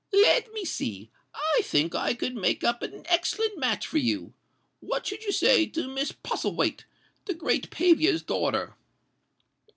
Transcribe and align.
"Let 0.13 0.51
me 0.51 0.65
see—I 0.65 1.61
think 1.63 1.93
I 1.93 2.15
could 2.15 2.33
make 2.33 2.63
up 2.63 2.81
an 2.81 3.03
excellent 3.05 3.59
match 3.59 3.85
for 3.85 3.99
you. 3.99 4.33
What 4.79 5.05
should 5.05 5.23
you 5.23 5.31
say 5.31 5.67
to 5.67 5.87
Miss 5.87 6.11
Posselwaithe, 6.11 6.79
the 7.25 7.35
great 7.35 7.69
paviour's 7.69 8.23
daughter?" 8.23 8.75